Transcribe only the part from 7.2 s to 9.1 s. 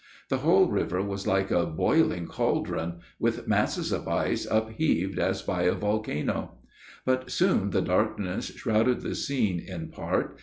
soon the darkness shrouded